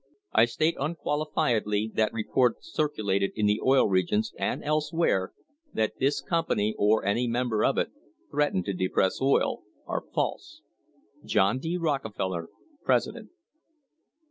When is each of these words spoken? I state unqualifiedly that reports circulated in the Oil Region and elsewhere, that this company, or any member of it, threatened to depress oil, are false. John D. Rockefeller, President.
I 0.33 0.45
state 0.45 0.75
unqualifiedly 0.79 1.91
that 1.93 2.11
reports 2.11 2.73
circulated 2.73 3.33
in 3.35 3.45
the 3.45 3.61
Oil 3.63 3.87
Region 3.87 4.23
and 4.39 4.63
elsewhere, 4.63 5.31
that 5.75 5.99
this 5.99 6.21
company, 6.23 6.73
or 6.75 7.05
any 7.05 7.27
member 7.27 7.63
of 7.63 7.77
it, 7.77 7.91
threatened 8.31 8.65
to 8.65 8.73
depress 8.73 9.21
oil, 9.21 9.61
are 9.85 10.03
false. 10.11 10.63
John 11.23 11.59
D. 11.59 11.77
Rockefeller, 11.77 12.49
President. 12.83 13.29